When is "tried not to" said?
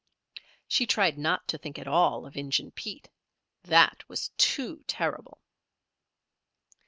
0.87-1.59